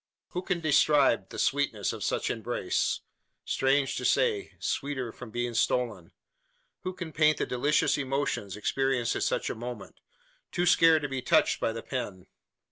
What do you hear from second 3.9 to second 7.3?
to say, sweeter from being stolen? Who can